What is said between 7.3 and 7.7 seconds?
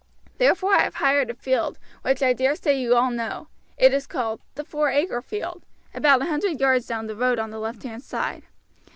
on the